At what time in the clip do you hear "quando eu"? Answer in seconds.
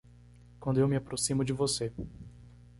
0.59-0.87